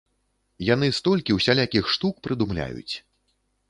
Яны 0.69 0.87
столькі 1.01 1.37
усялякіх 1.39 1.83
штук 1.97 2.15
прыдумляюць. 2.29 2.93